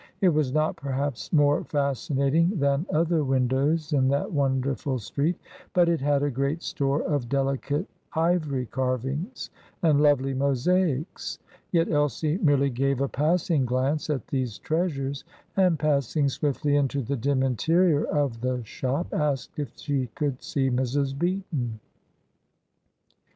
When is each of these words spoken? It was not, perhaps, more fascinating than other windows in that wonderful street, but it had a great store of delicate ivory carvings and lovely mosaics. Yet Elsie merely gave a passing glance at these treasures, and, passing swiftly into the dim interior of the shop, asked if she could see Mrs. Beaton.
It 0.19 0.29
was 0.29 0.51
not, 0.51 0.77
perhaps, 0.77 1.31
more 1.31 1.63
fascinating 1.63 2.57
than 2.59 2.87
other 2.91 3.23
windows 3.23 3.93
in 3.93 4.07
that 4.07 4.31
wonderful 4.31 4.97
street, 4.97 5.35
but 5.73 5.87
it 5.87 6.01
had 6.01 6.23
a 6.23 6.31
great 6.31 6.63
store 6.63 7.03
of 7.03 7.29
delicate 7.29 7.85
ivory 8.13 8.65
carvings 8.65 9.51
and 9.83 10.01
lovely 10.01 10.33
mosaics. 10.33 11.37
Yet 11.71 11.91
Elsie 11.91 12.39
merely 12.39 12.71
gave 12.71 12.99
a 12.99 13.07
passing 13.07 13.63
glance 13.63 14.09
at 14.09 14.25
these 14.25 14.57
treasures, 14.57 15.23
and, 15.55 15.77
passing 15.77 16.29
swiftly 16.29 16.75
into 16.77 17.03
the 17.03 17.15
dim 17.15 17.43
interior 17.43 18.05
of 18.05 18.41
the 18.41 18.63
shop, 18.63 19.13
asked 19.13 19.59
if 19.59 19.77
she 19.77 20.07
could 20.15 20.41
see 20.41 20.71
Mrs. 20.71 21.15
Beaton. 21.15 21.79